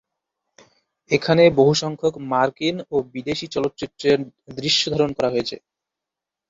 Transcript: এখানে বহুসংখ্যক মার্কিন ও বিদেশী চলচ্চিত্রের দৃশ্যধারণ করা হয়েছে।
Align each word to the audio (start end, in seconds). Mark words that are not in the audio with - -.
এখানে 1.11 1.43
বহুসংখ্যক 1.59 2.13
মার্কিন 2.31 2.75
ও 2.91 3.07
বিদেশী 3.13 3.47
চলচ্চিত্রের 3.47 4.19
দৃশ্যধারণ 4.57 5.11
করা 5.17 5.29
হয়েছে। 5.33 5.55